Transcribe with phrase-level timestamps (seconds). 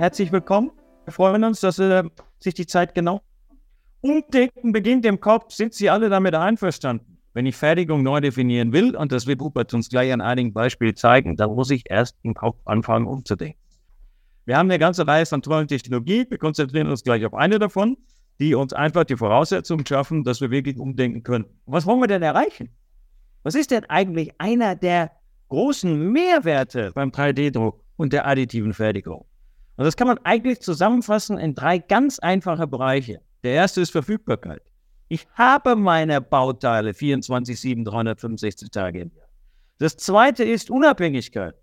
[0.00, 0.70] herzlich willkommen.
[1.04, 3.20] Wir freuen uns, dass Sie sich die Zeit genau.
[4.00, 5.52] Umdenken beginnt im Kopf.
[5.52, 7.18] Sind Sie alle damit einverstanden?
[7.34, 10.96] Wenn ich Fertigung neu definieren will, und das wird Hubert uns gleich an einigen Beispielen
[10.96, 13.60] zeigen, dann muss ich erst im Kopf anfangen umzudenken.
[14.46, 16.24] Wir haben eine ganze Reihe von tollen Technologien.
[16.30, 17.98] Wir konzentrieren uns gleich auf eine davon,
[18.38, 21.44] die uns einfach die Voraussetzungen schaffen, dass wir wirklich umdenken können.
[21.66, 22.70] Was wollen wir denn erreichen?
[23.42, 25.10] Was ist denn eigentlich einer der
[25.48, 29.26] großen Mehrwerte beim 3D-Druck und der additiven Fertigung?
[29.80, 33.22] Und das kann man eigentlich zusammenfassen in drei ganz einfache Bereiche.
[33.42, 34.60] Der erste ist Verfügbarkeit.
[35.08, 39.28] Ich habe meine Bauteile 24, 7, 365 Tage im Jahr.
[39.78, 41.54] Das zweite ist Unabhängigkeit.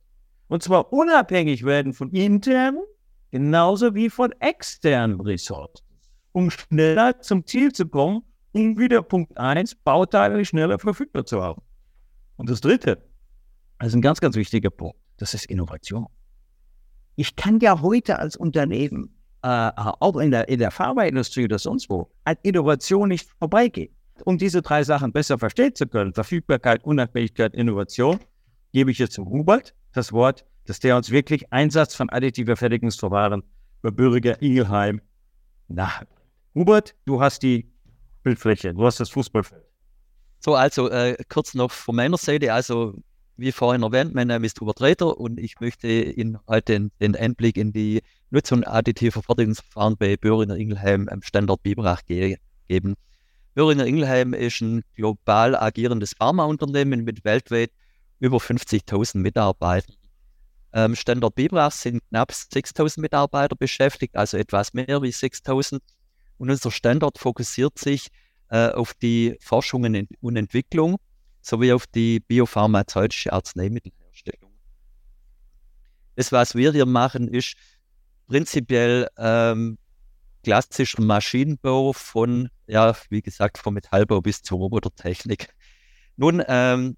[0.48, 2.82] Und zwar unabhängig werden von internen
[3.30, 5.86] genauso wie von externen Ressourcen,
[6.32, 11.62] um schneller zum Ziel zu kommen, um wieder Punkt 1, Bauteile schneller verfügbar zu haben.
[12.38, 12.98] Und das dritte,
[13.78, 16.08] das ist ein ganz, ganz wichtiger Punkt, das ist Innovation.
[17.20, 19.10] Ich kann ja heute als Unternehmen,
[19.42, 23.92] äh, auch in der, in der Pharmaindustrie oder sonst wo, an Innovation nicht vorbeigehen.
[24.24, 28.20] Um diese drei Sachen besser verstehen zu können, Verfügbarkeit, Unabhängigkeit, Innovation,
[28.72, 33.42] gebe ich jetzt zum Hubert das Wort, dass der uns wirklich Einsatz von additiver Fertigungsverfahren
[33.82, 35.02] bei Bürger Ingelheim
[35.68, 36.06] nahe.
[36.54, 37.68] Hubert, du hast die
[38.22, 39.66] Bildfläche, du hast das Fußballfeld.
[40.40, 42.94] So, also äh, kurz noch von meiner Seite, also
[43.38, 47.58] wie vorhin erwähnt, mein Name ist Hubert Reiter und ich möchte Ihnen heute den, Einblick
[47.58, 52.96] in die Nutzung additiver Fertigungsverfahren bei Böhringer Ingelheim am Standort Biberach ge geben.
[53.54, 57.72] Böhringer Ingelheim ist ein global agierendes Pharmaunternehmen mit weltweit
[58.20, 59.96] über 50.000 Mitarbeitern.
[60.74, 65.80] Ähm, Standort Biberach sind knapp 6.000 Mitarbeiter beschäftigt, also etwas mehr wie 6.000.
[66.40, 68.08] Und unser Standort fokussiert sich
[68.50, 70.98] äh, auf die Forschung und Entwicklung
[71.48, 74.52] sowie auf die biopharmazeutische Arzneimittelherstellung.
[76.16, 77.56] Das, was wir hier machen, ist
[78.28, 79.78] prinzipiell ähm,
[80.44, 85.50] klassischer Maschinenbau von, ja, wie gesagt, vom Metallbau bis zur Robotertechnik.
[86.16, 86.98] Nun, ähm,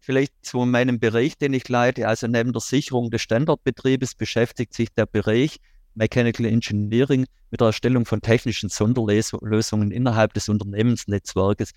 [0.00, 4.92] vielleicht zu meinem Bereich, den ich leite, also neben der Sicherung des Standortbetriebes beschäftigt sich
[4.92, 5.58] der Bereich
[5.94, 11.72] Mechanical Engineering mit der Erstellung von technischen Sonderlösungen innerhalb des Unternehmensnetzwerkes,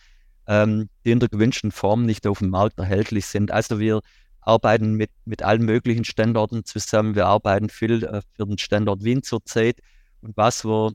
[0.48, 3.52] ähm, die in der gewünschten Form nicht auf dem Markt erhältlich sind.
[3.52, 4.02] Also wir
[4.42, 7.16] arbeiten mit, mit allen möglichen Standorten zusammen.
[7.16, 9.80] Wir arbeiten viel äh, für den Standort Wien zurzeit.
[10.22, 10.94] Und was wir,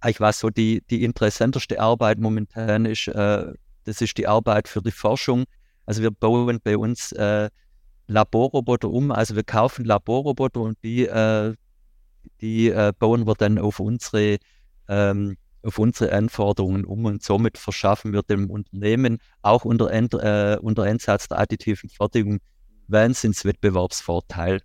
[0.00, 3.52] eigentlich was so die, die interessanteste Arbeit momentan ist, äh,
[3.84, 5.44] das ist die Arbeit für die Forschung.
[5.86, 7.48] Also wir bauen bei uns äh,
[8.06, 9.10] Laborroboter um.
[9.10, 11.54] Also wir kaufen Laborroboter und die äh,
[12.40, 14.38] die äh, bauen wir dann auf unsere,
[14.88, 20.84] ähm, auf unsere Anforderungen um und somit verschaffen wir dem Unternehmen auch unter, äh, unter
[20.84, 22.38] Einsatz der additiven Fertigung
[22.88, 24.62] Wahnsinnswettbewerbsvorteil.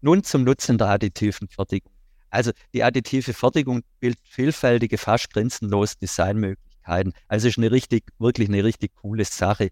[0.00, 1.92] Nun zum Nutzen der additiven Fertigung.
[2.30, 7.12] Also die additive Fertigung bildet vielfältige, fast grenzenlose Designmöglichkeiten.
[7.28, 9.70] Also ist eine richtig, wirklich eine richtig coole Sache.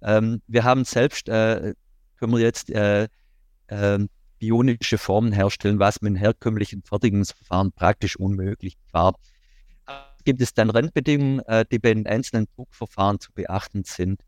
[0.00, 1.74] Ähm, wir haben selbst, äh,
[2.16, 3.08] können wir jetzt äh,
[3.66, 3.98] äh,
[4.38, 9.14] bionische Formen herstellen, was mit herkömmlichen Fertigungsverfahren praktisch unmöglich war.
[10.24, 14.22] Gibt es dann Randbedingungen, äh, die bei den einzelnen Druckverfahren zu beachten sind?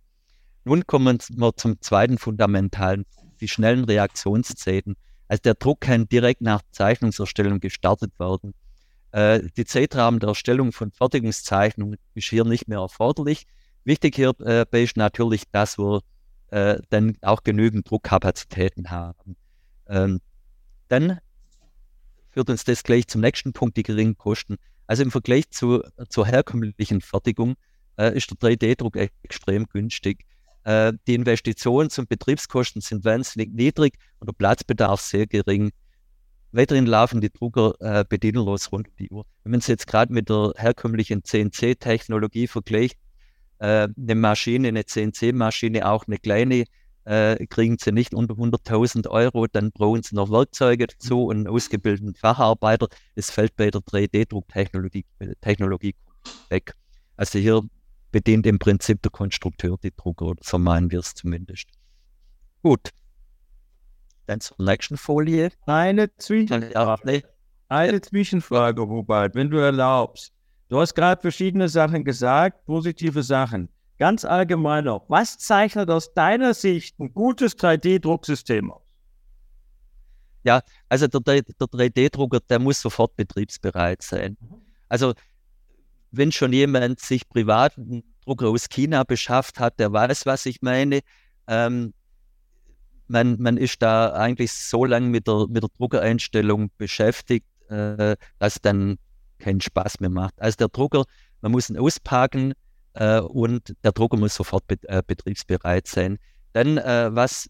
[0.64, 3.06] Nun kommen wir zum zweiten fundamentalen,
[3.40, 4.96] die schnellen Reaktionszeiten.
[5.28, 8.52] Also der Druck kann direkt nach Zeichnungserstellung gestartet werden.
[9.12, 13.46] Äh, die Zeitrahmen der Erstellung von Fertigungszeichnungen ist hier nicht mehr erforderlich.
[13.84, 16.00] Wichtig hierbei äh, ist natürlich, dass wir
[16.48, 19.36] dann auch genügend Druckkapazitäten haben.
[19.88, 20.20] Ähm,
[20.86, 21.18] dann
[22.30, 24.56] führt uns das gleich zum nächsten Punkt, die geringen Kosten.
[24.86, 27.56] Also im Vergleich zu, zur herkömmlichen Fertigung
[27.98, 30.24] äh, ist der 3D-Druck extrem günstig.
[30.64, 35.72] Äh, die Investitions- und Betriebskosten sind wahnsinnig niedrig und der Platzbedarf sehr gering.
[36.52, 39.26] Weiterhin laufen die Drucker äh, bedienlos rund um die Uhr.
[39.42, 42.98] Wenn man es jetzt gerade mit der herkömmlichen CNC-Technologie vergleicht,
[43.58, 46.64] äh, eine Maschine, eine CNC-Maschine, auch eine kleine,
[47.06, 51.48] äh, kriegen sie nicht unter 100.000 Euro, dann brauchen sie noch Werkzeuge dazu und einen
[51.48, 52.88] ausgebildeten Facharbeiter.
[53.14, 55.04] Es fällt bei der 3D-Drucktechnologie
[55.40, 55.94] Technologie
[56.50, 56.74] weg.
[57.16, 57.62] Also hier
[58.10, 61.68] bedient im Prinzip der Konstrukteur die Drucker, oder so meinen wir es zumindest.
[62.62, 62.90] Gut.
[64.26, 65.50] Dann zur nächsten Folie.
[65.66, 67.22] Eine Zwischenfrage.
[67.68, 70.32] Eine Zwischenfrage, Hubert, wenn du erlaubst.
[70.68, 73.68] Du hast gerade verschiedene Sachen gesagt, positive Sachen.
[73.98, 78.82] Ganz allgemein noch, was zeichnet aus deiner Sicht ein gutes 3D-Drucksystem aus?
[80.44, 84.36] Ja, also der, der 3D-Drucker, der muss sofort betriebsbereit sein.
[84.40, 84.60] Mhm.
[84.88, 85.14] Also
[86.12, 90.62] wenn schon jemand sich privat einen Drucker aus China beschafft hat, der weiß, was ich
[90.62, 91.00] meine.
[91.48, 91.94] Ähm,
[93.08, 98.60] man, man ist da eigentlich so lange mit der, mit der Druckereinstellung beschäftigt, äh, dass
[98.60, 98.98] dann
[99.38, 100.40] keinen Spaß mehr macht.
[100.40, 101.04] Also der Drucker,
[101.40, 102.54] man muss ihn auspacken
[102.96, 106.18] äh, und der Drucker muss sofort bet äh, betriebsbereit sein.
[106.52, 107.48] Dann, äh, was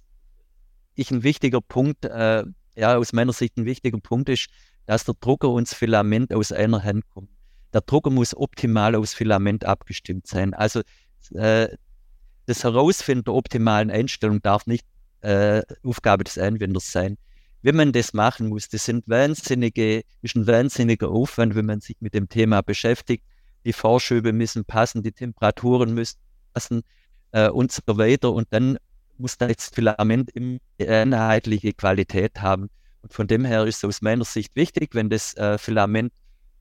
[0.95, 2.45] ich ein wichtiger Punkt, äh,
[2.75, 4.49] ja, aus meiner Sicht ein wichtiger Punkt ist,
[4.87, 7.31] dass der Drucker und das Filament aus einer Hand kommt.
[7.73, 10.55] Der Drucker muss optimal aus Filament abgestimmt sein.
[10.55, 10.83] Also
[11.35, 11.69] äh,
[12.47, 14.87] das Herausfinden der optimalen Einstellung darf nicht
[15.21, 17.19] äh, Aufgabe des Anwenders sein.
[17.63, 21.97] Wenn man das machen muss, das sind wahnsinnige, ist ein wahnsinniger Aufwand, wenn man sich
[22.01, 23.25] mit dem Thema beschäftigt.
[23.67, 26.19] Die Vorschübe müssen passen, die Temperaturen müssen
[26.55, 26.83] passen
[27.33, 28.33] äh, und so weiter.
[28.33, 28.79] Und dann
[29.19, 32.71] muss das Filament immer einheitliche Qualität haben.
[33.03, 36.13] Und von dem her ist es aus meiner Sicht wichtig, wenn das äh, Filament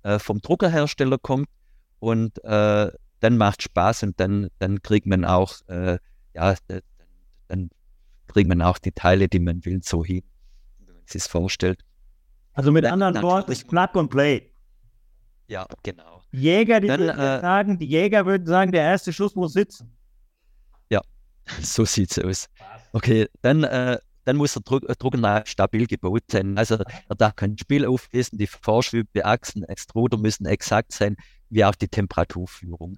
[0.04, 1.48] äh, vom Druckerhersteller kommt
[2.00, 5.98] und äh, dann macht Spaß und dann, dann kriegt man auch, äh,
[6.34, 6.56] ja,
[7.48, 7.69] dann
[8.28, 10.24] kriegt man auch die Teile, die man will, so hin,
[10.86, 11.84] wenn man sich vorstellt.
[12.54, 14.51] Also mit anderen Worten, Plug and Play.
[15.48, 16.22] Ja, genau.
[16.32, 19.96] Jäger, die, dann, äh, sagen, die Jäger würden sagen, der erste Schuss muss sitzen.
[20.90, 21.02] Ja,
[21.62, 22.50] so sieht es aus.
[22.94, 26.58] Okay, dann, äh, dann muss der Druck, äh, Drucker stabil gebaut sein.
[26.58, 31.16] Also er darf kein Spiel auflesen, die Vorschübe, Achsen, Extruder müssen exakt sein,
[31.50, 32.98] wie auch die Temperaturführung.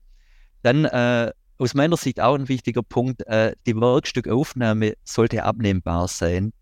[0.64, 6.54] Dann äh, aus meiner Sicht auch ein wichtiger Punkt, äh, die Werkstückaufnahme sollte abnehmbar sein.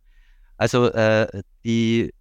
[0.57, 2.13] Also äh, die,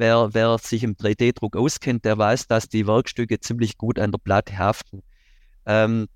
[0.00, 4.18] wer, wer sich im 3D-Druck auskennt, der weiß, dass die Werkstücke ziemlich gut an der
[4.18, 5.02] Platte haften.
[5.66, 6.08] Ähm,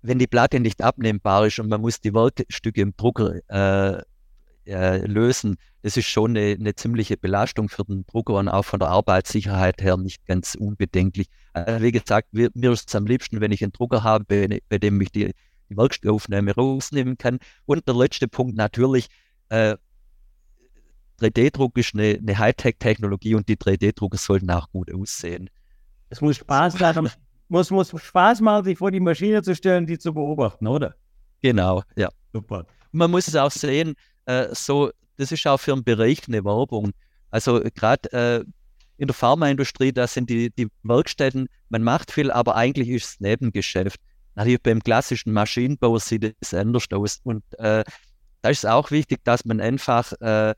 [0.00, 4.02] wenn die Platte nicht abnehmbar ist und man muss die Werkstücke im Drucker äh,
[4.64, 8.78] äh, lösen, das ist schon eine, eine, ziemliche Belastung für den Drucker und auch von
[8.78, 11.26] der Arbeitssicherheit her nicht ganz unbedenklich.
[11.52, 14.60] Also wie gesagt, mir, mir ist es am liebsten, wenn ich einen Drucker habe, bei,
[14.68, 15.32] bei dem ich die,
[15.68, 17.38] die Werkstückaufnahme rausnehmen kann.
[17.66, 19.08] Und der letzte Punkt natürlich,
[19.48, 19.76] äh,
[21.20, 25.50] 3D-Druck ist eine, eine Hightech-Technologie und die 3D-Drucker sollten auch gut aussehen.
[26.10, 27.10] Es muss Spaß machen,
[27.48, 30.94] muss, muss Spaß machen, sich vor die Maschine zu stellen, die zu beobachten, oder?
[31.42, 32.08] Genau, ja.
[32.32, 32.66] Super.
[32.92, 33.94] man muss es auch sehen,
[34.26, 36.92] äh, so, das ist auch für einen Bereich eine Werbung.
[37.30, 38.44] Also gerade äh,
[38.98, 43.20] in der Pharmaindustrie, da sind die, die Werkstätten, man macht viel, aber eigentlich ist es
[43.20, 44.00] Nebengeschäft.
[44.34, 47.20] Natürlich beim klassischen Maschinenbau sieht es anders aus.
[47.24, 47.84] Und äh,
[48.42, 50.54] da ist es auch wichtig, dass man einfach äh,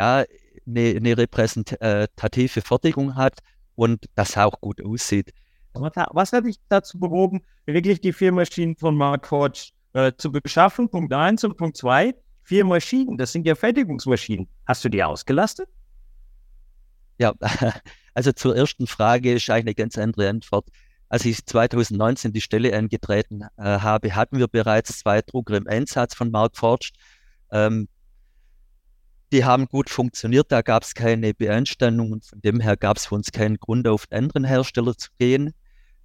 [0.00, 0.24] ja,
[0.66, 3.40] eine, eine repräsentative Fertigung hat
[3.74, 5.32] und das auch gut aussieht.
[5.74, 10.88] Was hat dich dazu bewogen, wirklich die vier Maschinen von Mark Forge äh, zu beschaffen?
[10.88, 12.14] Punkt 1 und Punkt 2.
[12.42, 14.48] Vier Maschinen, das sind ja Fertigungsmaschinen.
[14.66, 15.68] Hast du die ausgelastet?
[17.18, 17.34] Ja,
[18.14, 20.68] also zur ersten Frage ist eigentlich eine ganz andere Antwort.
[21.10, 26.14] Als ich 2019 die Stelle angetreten äh, habe, hatten wir bereits zwei Drucker im Einsatz
[26.14, 26.94] von Mark Forged.
[27.52, 27.88] Ähm,
[29.32, 33.06] die haben gut funktioniert, da gab es keine Beanstandung und von dem her gab es
[33.06, 35.54] für uns keinen Grund, auf einen anderen Hersteller zu gehen.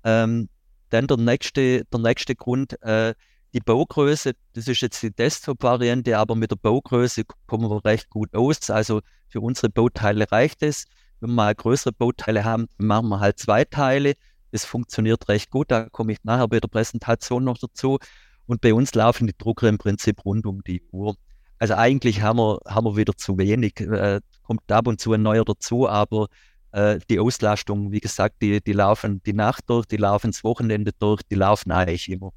[0.04, 0.50] Ähm,
[0.90, 3.16] dann der nächste, der nächste Grund, äh,
[3.54, 8.34] die Baugröße, das ist jetzt die Desktop-Variante, aber mit der Baugröße kommen wir recht gut
[8.36, 8.70] aus.
[8.70, 10.86] Also für unsere Bauteile reicht es.
[11.20, 14.16] Wenn wir mal größere Bauteile haben, machen wir halt zwei Teile.
[14.52, 15.72] Das funktioniert recht gut.
[15.72, 17.98] Da komme ich nachher bei der Präsentation noch dazu.
[18.46, 21.16] Und bei uns laufen die Drucker im Prinzip rund um die Uhr.
[21.60, 23.80] Also eigentlich haben wir, haben wir wieder zu wenig.
[23.80, 26.28] Äh, kommt ab und zu ein neuer dazu, aber
[26.72, 30.92] äh, die Auslastung, wie gesagt, die, die laufen die Nacht durch, die laufen das Wochenende
[31.00, 32.32] durch, die laufen eigentlich immer.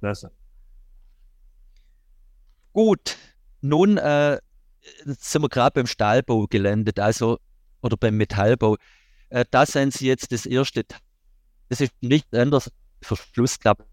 [0.00, 0.30] Klasse.
[2.72, 3.16] Gut,
[3.60, 4.38] nun äh,
[5.04, 7.38] sind wir gerade beim Stahlbau gelandet, also
[7.82, 8.76] oder beim Metallbau.
[9.28, 10.84] Äh, da sind Sie jetzt das erste.
[11.68, 12.70] Das ist nicht anders
[13.02, 13.84] Verschlussklappe.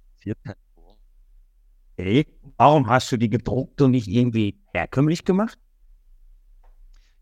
[1.97, 2.27] Hey,
[2.57, 5.57] warum hast du die gedruckt und nicht irgendwie herkömmlich gemacht?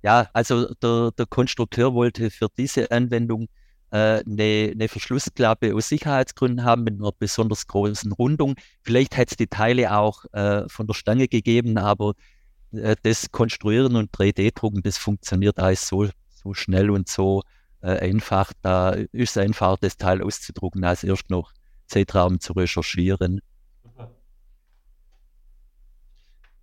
[0.03, 3.48] Ja, also der, der Konstrukteur wollte für diese Anwendung
[3.91, 8.55] äh, eine, eine Verschlussklappe aus Sicherheitsgründen haben mit einer besonders großen Rundung.
[8.82, 12.13] Vielleicht hätte es die Teile auch äh, von der Stange gegeben, aber
[12.74, 17.44] äh, das Konstruieren und 3D-Drucken, das funktioniert alles so, so schnell und so
[17.82, 18.51] äh, einfach.
[18.62, 21.53] Da ist es einfach, das Teil auszudrucken, als erst noch
[21.88, 23.39] Zeitraum zu recherchieren.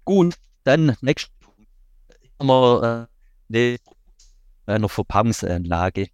[0.04, 1.32] Gut, dann nächstes
[2.38, 3.08] haben wir
[3.50, 3.76] äh, eine,
[4.66, 6.08] eine Verpackungsanlage.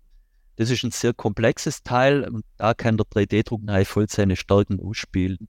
[0.57, 5.49] Das ist ein sehr komplexes Teil und da kann der 3D-Druck voll seine Stärken ausspielen.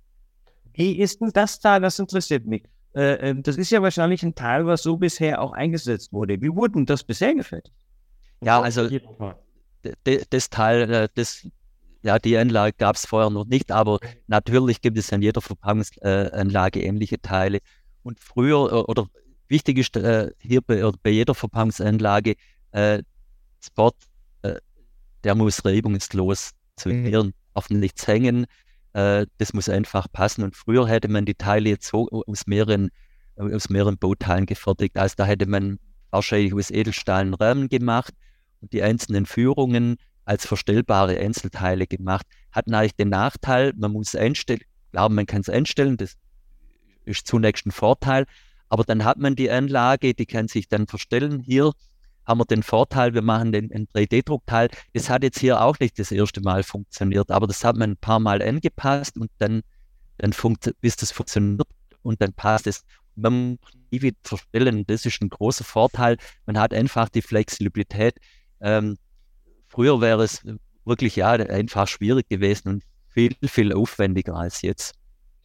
[0.73, 1.79] Wie ist denn das da?
[1.79, 2.63] Das interessiert mich.
[2.95, 6.41] Äh, ähm, das ist ja wahrscheinlich ein Teil, was so bisher auch eingesetzt wurde.
[6.41, 7.75] Wie wurde denn das bisher gefertigt?
[8.41, 8.87] Ja, also
[10.29, 11.47] das Teil, äh, das,
[12.01, 16.81] ja, die Anlage gab es vorher noch nicht, aber natürlich gibt es an jeder Verpackungsanlage
[16.81, 17.59] ähnliche Teile.
[18.09, 19.07] Und früher, äh, oder
[19.49, 22.33] wichtig ist äh, hier bei, bei, jeder Verpackungsanlage,
[22.71, 23.03] äh,
[23.63, 23.97] Sport,
[24.41, 24.55] äh,
[25.23, 27.33] der muss reibungslos zu mhm.
[27.53, 28.47] darf nichts hängen,
[28.93, 30.43] äh, das muss einfach passen.
[30.43, 32.89] Und früher hätte man die Teile jetzt so aus mehreren,
[33.35, 34.97] aus mehreren Bauteilen gefertigt.
[34.97, 35.77] Also da hätte man
[36.09, 38.15] wahrscheinlich aus Edelstahl Rahmen gemacht
[38.59, 42.25] und die einzelnen Führungen als verstellbare Einzelteile gemacht.
[42.51, 46.15] Hat eigentlich den Nachteil, man muss einstellen, klar, man kann es einstellen, das
[47.05, 48.25] ist zunächst ein Vorteil,
[48.69, 51.39] aber dann hat man die Anlage, die kann sich dann verstellen.
[51.39, 51.71] Hier
[52.25, 54.69] haben wir den Vorteil, wir machen den, den 3D-Druckteil.
[54.93, 57.97] Das hat jetzt hier auch nicht das erste Mal funktioniert, aber das hat man ein
[57.97, 59.63] paar Mal angepasst und dann,
[60.19, 60.33] dann
[60.79, 61.67] bis das funktioniert
[62.03, 62.83] und dann passt es.
[63.15, 64.85] Man muss nie wieder verstellen.
[64.85, 66.17] Das ist ein großer Vorteil.
[66.45, 68.15] Man hat einfach die Flexibilität.
[68.61, 68.97] Ähm,
[69.67, 70.43] früher wäre es
[70.85, 74.93] wirklich ja einfach schwierig gewesen und viel, viel aufwendiger als jetzt.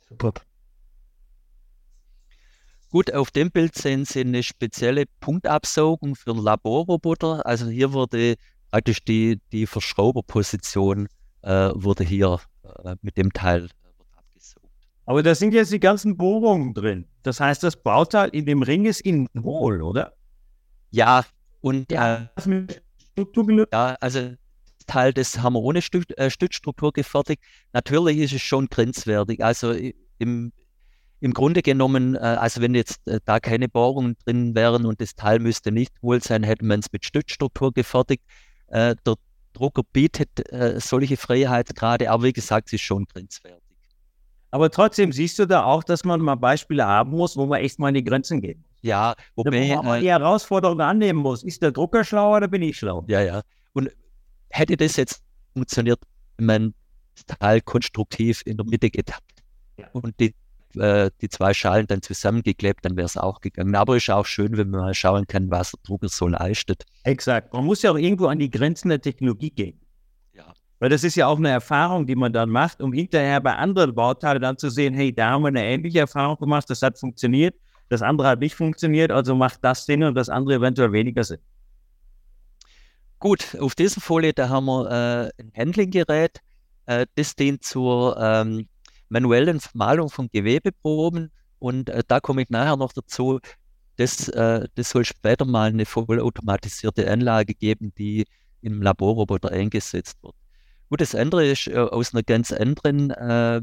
[0.08, 0.34] Super.
[2.94, 7.44] Gut, auf dem Bild sehen Sie eine spezielle Punktabsaugung für einen Laborroboter.
[7.44, 8.36] Also hier wurde
[8.70, 11.08] praktisch die, die Verschrauberposition
[11.42, 12.38] äh, wurde hier
[12.84, 13.68] äh, mit dem Teil äh,
[14.16, 14.68] abgesaugt.
[15.06, 17.08] Aber da sind jetzt die ganzen Bohrungen drin.
[17.24, 20.14] Das heißt, das Bauteil in dem Ring ist innen hohl, oder?
[20.92, 21.24] Ja,
[21.62, 24.34] und ja, äh, ja also
[24.86, 27.42] Teil, das haben wir ohne Stück, äh, Stützstruktur gefertigt.
[27.72, 29.42] Natürlich ist es schon grenzwertig.
[29.42, 29.74] Also
[30.18, 30.52] im,
[31.24, 35.14] im Grunde genommen, äh, also wenn jetzt äh, da keine Bohrungen drin wären und das
[35.14, 38.22] Teil müsste nicht wohl sein, hätte man es mit Stützstruktur gefertigt.
[38.66, 39.14] Äh, der
[39.54, 40.30] Drucker bietet
[40.78, 43.62] solche Freiheitsgrade, aber wie gesagt, es ist schon grenzwertig.
[44.50, 47.78] Aber trotzdem siehst du da auch, dass man mal Beispiele haben muss, wo man echt
[47.78, 48.58] mal in die Grenzen geht.
[48.82, 51.44] Ja, wobei man die Herausforderung annehmen muss.
[51.44, 53.04] Ist der Drucker schlau oder bin ich schlau?
[53.06, 53.42] Ja, ja.
[53.74, 53.90] Und
[54.50, 56.00] hätte das jetzt funktioniert,
[56.36, 56.74] wenn man
[57.14, 59.44] das Teil konstruktiv in der Mitte getappt
[59.78, 59.86] ja.
[59.92, 60.34] und die
[60.76, 63.74] äh, die zwei Schalen dann zusammengeklebt, dann wäre es auch gegangen.
[63.74, 66.84] Aber ist auch schön, wenn man mal schauen kann, was der Drucker so leistet.
[67.04, 67.52] Exakt.
[67.52, 69.80] Man muss ja auch irgendwo an die Grenzen der Technologie gehen.
[70.32, 70.52] Ja.
[70.78, 73.94] Weil das ist ja auch eine Erfahrung, die man dann macht, um hinterher bei anderen
[73.94, 77.54] Bauteilen dann zu sehen, hey, da haben wir eine ähnliche Erfahrung gemacht, das hat funktioniert,
[77.88, 81.40] das andere hat nicht funktioniert, also macht das Sinn und das andere eventuell weniger Sinn.
[83.18, 84.90] Gut, auf dieser Folie, da haben wir
[85.38, 86.40] äh, ein Handling-Gerät.
[86.86, 88.68] Äh, das dient zur ähm,
[89.08, 91.30] manuellen Malung von Gewebeproben.
[91.58, 93.40] Und äh, da komme ich nachher noch dazu.
[93.96, 98.24] Das, äh, das soll später mal eine vollautomatisierte Anlage geben, die
[98.60, 100.34] im Laborroboter eingesetzt wird.
[100.90, 103.60] Gut, das andere ist äh, aus einer ganz anderen, äh,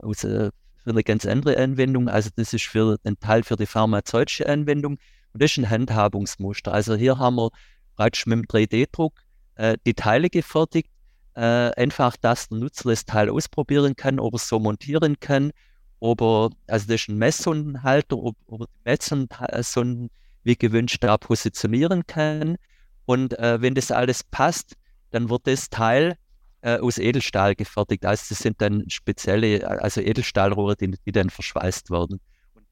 [0.00, 0.50] aus, äh,
[0.82, 2.08] für eine ganz andere Anwendung.
[2.08, 4.98] Also das ist für ein Teil für die pharmazeutische Anwendung.
[5.32, 6.72] Und das ist ein Handhabungsmuster.
[6.72, 7.50] Also hier haben wir
[7.96, 9.14] praktisch mit dem 3D-Druck
[9.56, 10.90] äh, die Teile gefertigt
[11.38, 15.52] äh, einfach, dass der Nutzer das Teil ausprobieren kann, ob er es so montieren kann,
[16.00, 20.10] ob er, also das ist ein Messsondenhalter, ob, ob er die Messsonden
[20.42, 22.56] wie gewünscht da positionieren kann.
[23.04, 24.74] Und äh, wenn das alles passt,
[25.12, 26.16] dann wird das Teil
[26.62, 28.04] äh, aus Edelstahl gefertigt.
[28.04, 32.20] Also das sind dann spezielle, also Edelstahlrohre, die, die dann verschweißt werden.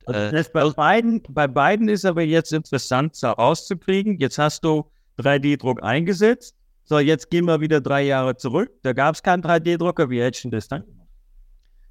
[0.06, 4.18] Und, äh, bei, beiden, bei beiden ist aber jetzt interessant herauszukriegen.
[4.18, 6.56] Jetzt hast du 3D-Druck eingesetzt
[6.88, 8.70] so, jetzt gehen wir wieder drei Jahre zurück.
[8.82, 10.08] Da gab es keinen 3D-Drucker.
[10.08, 10.84] Wie hättest du das dann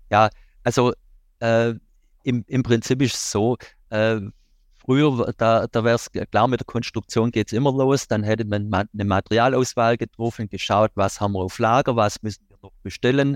[0.10, 0.30] Ja,
[0.64, 0.94] also
[1.40, 1.74] äh,
[2.24, 3.58] im, im Prinzip ist es so,
[3.90, 4.22] äh,
[4.78, 8.08] früher, da, da wäre es klar, mit der Konstruktion geht es immer los.
[8.08, 12.58] Dann hätte man eine Materialauswahl getroffen, geschaut, was haben wir auf Lager, was müssen wir
[12.62, 13.36] noch bestellen.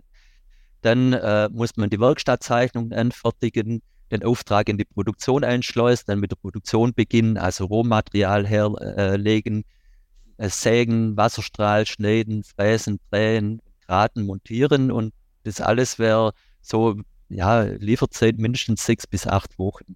[0.82, 6.32] Dann äh, muss man die Werkstattzeichnung anfertigen, den Auftrag in die Produktion einschleusen, dann mit
[6.32, 9.79] der Produktion beginnen, also Rohmaterial herlegen, äh,
[10.48, 18.86] sägen, Wasserstrahl, schneiden, fräsen, drehen, graten, montieren und das alles wäre so, ja, Lieferzeit mindestens
[18.86, 19.96] sechs bis acht Wochen,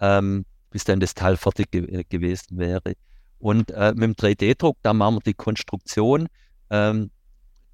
[0.00, 2.94] ähm, bis dann das Teil fertig ge äh, gewesen wäre.
[3.38, 6.28] Und äh, mit dem 3D-Druck, da machen wir die Konstruktion.
[6.70, 7.10] Ähm,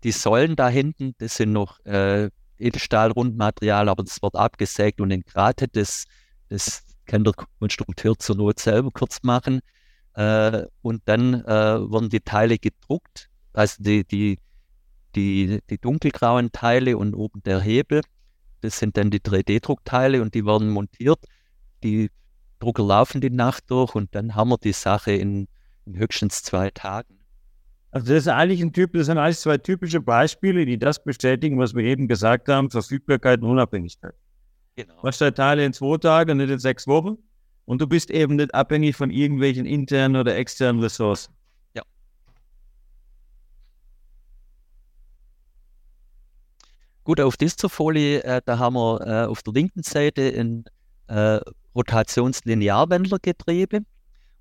[0.02, 5.76] die Säulen da hinten, das sind noch äh, Edelstahlrundmaterial, aber das wird abgesägt und entgratet.
[5.76, 6.06] Das,
[6.48, 9.60] das kann der Konstrukteur zur Not selber kurz machen.
[10.20, 14.38] Äh, und dann äh, wurden die Teile gedruckt, also die, die,
[15.14, 18.02] die, die dunkelgrauen Teile und oben der Hebel.
[18.60, 21.24] Das sind dann die 3D-Druckteile und die werden montiert.
[21.82, 22.10] Die
[22.58, 25.48] Drucker laufen die Nacht durch und dann haben wir die Sache in,
[25.86, 27.18] in höchstens zwei Tagen.
[27.90, 31.58] Also das ist eigentlich ein Typ, das sind eigentlich zwei typische Beispiele, die das bestätigen,
[31.58, 34.14] was wir eben gesagt haben, Verfügbarkeit und Unabhängigkeit.
[34.76, 34.98] Genau.
[35.00, 37.16] Was der Teile in zwei Tagen, nicht in sechs Wochen.
[37.70, 41.32] Und du bist eben nicht abhängig von irgendwelchen internen oder externen Ressourcen.
[41.72, 41.84] Ja.
[47.04, 50.64] Gut, auf dieser Folie, äh, da haben wir äh, auf der linken Seite ein,
[51.06, 51.38] äh,
[51.76, 53.82] Rotationslinearwendlergetriebe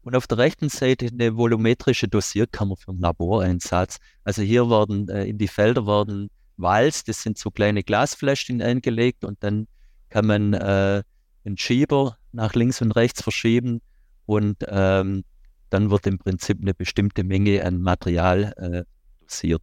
[0.01, 3.99] und auf der rechten Seite eine volumetrische Dosierkammer für den Laboreinsatz.
[4.23, 9.23] Also hier werden äh, in die Felder werden Walz, das sind so kleine Glasfläschchen eingelegt
[9.23, 9.67] und dann
[10.09, 11.03] kann man äh,
[11.45, 13.81] einen Schieber nach links und rechts verschieben
[14.25, 15.23] und ähm,
[15.69, 18.83] dann wird im Prinzip eine bestimmte Menge an Material äh,
[19.21, 19.61] dosiert.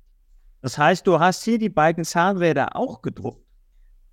[0.62, 3.44] Das heißt, du hast hier die beiden Zahnräder auch gedruckt?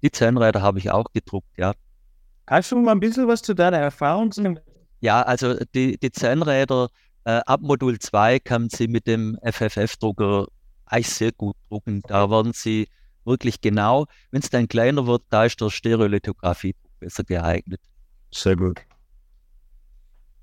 [0.02, 1.74] Die Zahnräder habe ich auch gedruckt, ja.
[2.46, 4.60] Kannst du mal ein bisschen was zu deiner Erfahrung sagen?
[5.00, 6.90] Ja, also die, die Zahnräder
[7.24, 10.48] äh, ab Modul 2 kann sie mit dem FFF-Drucker
[10.86, 12.02] eigentlich sehr gut drucken.
[12.08, 12.88] Da werden sie
[13.26, 14.06] wirklich genau.
[14.32, 17.80] Wenn es dann kleiner wird, da ist der Stereolithografie besser geeignet.
[18.34, 18.82] Sehr gut.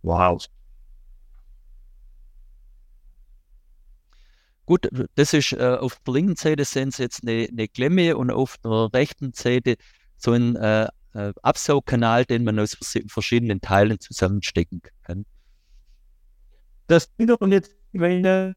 [0.02, 0.40] Wow.
[4.64, 8.30] Gut, das ist äh, auf der linken Seite sehen Sie jetzt eine, eine Klemme und
[8.30, 9.74] auf der rechten Seite
[10.16, 12.76] so ein äh, äh, Absaugkanal, den man aus
[13.08, 15.26] verschiedenen Teilen zusammenstecken kann.
[16.86, 18.54] Das sind doch jetzt welche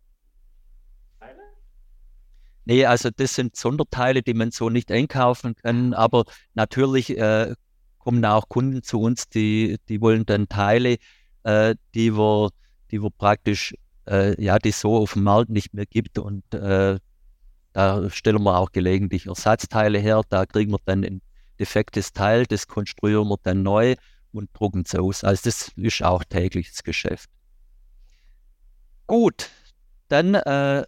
[2.66, 6.24] Nee, also das sind Sonderteile, die man so nicht einkaufen kann, aber
[6.54, 7.56] natürlich äh,
[8.04, 10.98] kommen auch Kunden zu uns, die, die wollen dann Teile,
[11.44, 12.50] äh, die wir,
[12.92, 13.74] die wir praktisch
[14.08, 16.18] äh, ja, die so auf dem Markt nicht mehr gibt.
[16.20, 17.00] Und äh,
[17.72, 20.22] da stellen wir auch gelegentlich Ersatzteile her.
[20.30, 21.22] Da kriegen wir dann ein
[21.60, 23.96] defektes Teil, das konstruieren wir dann neu
[24.32, 25.24] und drucken es aus.
[25.24, 27.30] Also das ist auch tägliches Geschäft.
[29.08, 29.50] Gut,
[30.08, 30.84] dann äh,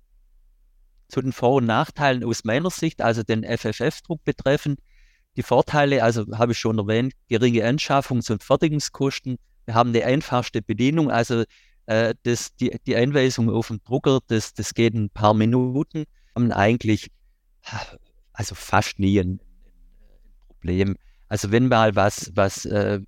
[1.07, 4.79] zu den Vor- und Nachteilen aus meiner Sicht, also den FFF-Druck betreffend.
[5.37, 9.37] Die Vorteile, also habe ich schon erwähnt, geringe Anschaffungs- und Fertigungskosten.
[9.65, 11.43] Wir haben eine einfachste Bedienung, also
[11.87, 16.51] äh, das, die, die Einweisung auf den Drucker, das, das geht ein paar Minuten, haben
[16.51, 17.09] eigentlich
[18.33, 19.39] also fast nie ein,
[20.65, 20.95] Problem.
[21.27, 22.99] Also wenn mal was, was, äh,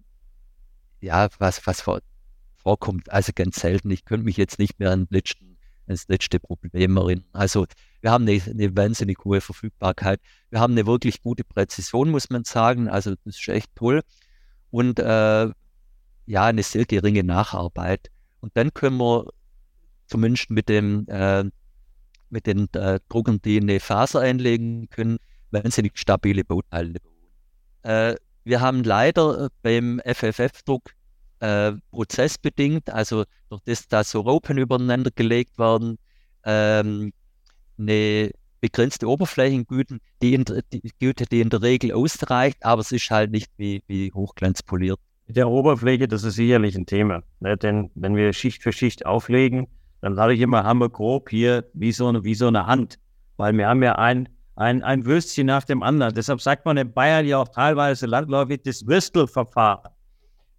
[1.02, 2.02] ja, was, was vor,
[2.56, 3.90] vorkommt, also ganz selten.
[3.90, 5.08] Ich könnte mich jetzt nicht mehr an
[5.88, 7.26] das letzte Problem erinnern.
[7.32, 7.66] Also
[8.02, 10.20] wir haben eine, eine wahnsinnig hohe Verfügbarkeit.
[10.50, 12.88] Wir haben eine wirklich gute Präzision, muss man sagen.
[12.88, 14.04] Also das ist echt toll.
[14.70, 15.50] Und äh,
[16.26, 18.10] ja, eine sehr geringe Nacharbeit.
[18.40, 19.28] Und dann können wir
[20.06, 21.46] zumindest mit dem äh,
[22.30, 25.18] mit den äh, Druckern, die eine Faser einlegen können,
[25.52, 27.14] wahnsinnig stabile Bauteile bauen.
[27.84, 30.92] Äh, wir haben leider äh, beim FFF-Druck
[31.40, 35.98] äh, prozessbedingt, also durch das, dass so Ropen übereinander gelegt werden,
[36.44, 37.14] ähm,
[37.78, 43.10] eine begrenzte Oberflächengüte, die in, die Güte, die in der Regel ausreicht, aber es ist
[43.12, 47.22] halt nicht wie, wie hochglanzpoliert mit der Oberfläche, das ist sicherlich ein Thema.
[47.42, 47.58] Ne?
[47.58, 49.68] Denn wenn wir Schicht für Schicht auflegen,
[50.02, 52.98] dann sage ich immer, haben wir grob hier wie so eine, wie so eine Hand.
[53.36, 56.14] Weil wir haben ja ein, ein, ein Würstchen nach dem anderen.
[56.16, 59.92] Deshalb sagt man in Bayern ja auch teilweise landläufig das Würstelverfahren,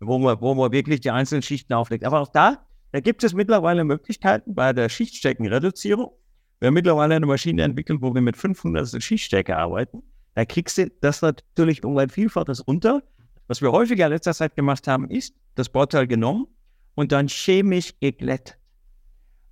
[0.01, 2.05] wo man, wo man wirklich die einzelnen Schichten auflegt.
[2.05, 2.59] Aber auch da,
[2.93, 6.11] da gibt es mittlerweile Möglichkeiten bei der Schichtsteckenreduzierung.
[6.61, 10.03] Wir haben mittlerweile eine Maschine entwickelt, wo wir mit 500 Schichtstecke arbeiten.
[10.35, 13.03] Da kriegst du das natürlich um ein Vielfaches runter
[13.49, 16.47] was wir häufiger in letzter Zeit gemacht haben, ist das Bauteil genommen
[16.95, 18.59] und dann chemisch geglättet.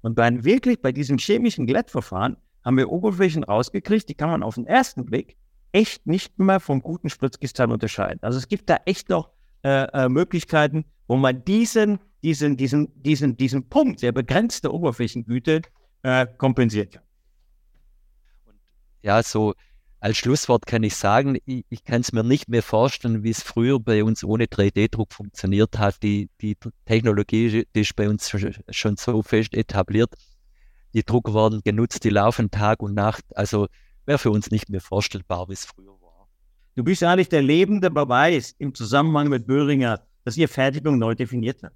[0.03, 4.57] Und bei wirklich bei diesem chemischen Glättverfahren haben wir Oberflächen rausgekriegt, die kann man auf
[4.57, 5.37] den ersten Blick
[5.73, 8.19] echt nicht mehr vom guten Spritzkristall unterscheiden.
[8.23, 9.31] Also es gibt da echt noch
[9.65, 15.63] äh, äh, Möglichkeiten, wo man diesen, diesen, diesen, diesen, diesen Punkt der begrenzten Oberflächengüte
[16.03, 17.03] äh, kompensiert kann.
[19.03, 19.55] ja, so
[20.01, 23.43] als Schlusswort kann ich sagen, ich, ich kann es mir nicht mehr vorstellen, wie es
[23.43, 26.03] früher bei uns ohne 3D-Druck funktioniert hat.
[26.03, 30.13] Die, die Technologie die ist bei uns schon, schon so fest etabliert.
[30.95, 33.25] Die Drucker werden genutzt, die laufen Tag und Nacht.
[33.35, 33.67] Also
[34.05, 36.29] wäre für uns nicht mehr vorstellbar, wie es früher war.
[36.75, 41.63] Du bist eigentlich der lebende Beweis im Zusammenhang mit Böhringer, dass ihr Fertigung neu definiert
[41.63, 41.75] habt.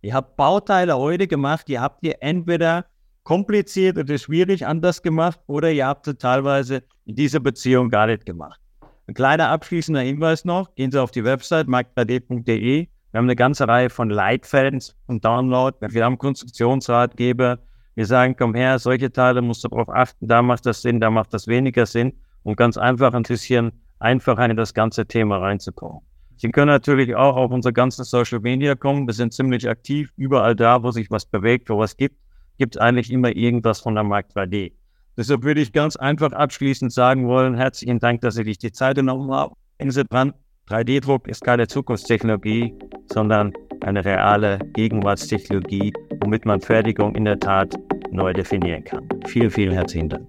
[0.00, 2.86] Ihr habt Bauteile heute gemacht, ihr habt ihr entweder
[3.28, 8.24] kompliziert oder schwierig anders gemacht oder ihr habt es teilweise in dieser Beziehung gar nicht
[8.24, 8.58] gemacht.
[9.06, 12.86] Ein kleiner abschließender Hinweis noch, gehen Sie auf die Website mark3d.de.
[12.86, 15.76] Wir haben eine ganze Reihe von Leitfäden und Download.
[15.90, 17.58] Wir haben Konstruktionsratgeber.
[17.96, 21.10] Wir sagen, komm her, solche Teile musst du darauf achten, da macht das Sinn, da
[21.10, 22.14] macht das weniger Sinn,
[22.44, 26.00] um ganz einfach ein bisschen einfacher in das ganze Thema reinzukommen.
[26.38, 29.06] Sie können natürlich auch auf unsere ganzen Social Media kommen.
[29.06, 32.16] Wir sind ziemlich aktiv, überall da, wo sich was bewegt, wo was gibt
[32.58, 34.72] gibt es eigentlich immer irgendwas von der Mark 3D.
[35.16, 38.96] Deshalb würde ich ganz einfach abschließend sagen wollen, herzlichen Dank, dass Sie sich die Zeit
[38.96, 39.54] genommen haben.
[39.84, 40.32] Sie dran,
[40.68, 42.74] 3D-Druck ist keine Zukunftstechnologie,
[43.12, 47.74] sondern eine reale Gegenwartstechnologie, womit man Fertigung in der Tat
[48.10, 49.08] neu definieren kann.
[49.26, 50.28] Vielen, vielen herzlichen Dank.